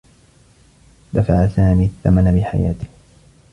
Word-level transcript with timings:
دفع 1.13 1.47
سامي 1.47 1.85
الثّمن 1.85 2.35
بحياته. 2.39 2.87